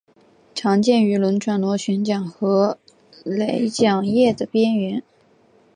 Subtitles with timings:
[0.55, 2.79] 常见于轮船螺旋桨和
[3.23, 5.03] 泵桨叶的边缘。